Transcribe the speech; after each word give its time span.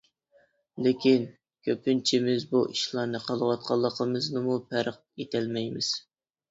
لېكىن 0.87 1.27
كۆپىنچىمىز 1.67 2.47
بۇ 2.55 2.63
ئىشلارنى 2.73 3.23
قىلىۋاتقانلىقىمىزنىمۇ 3.29 4.61
پەرق 4.73 5.01
ئېتەلمەيمىز. 5.03 5.95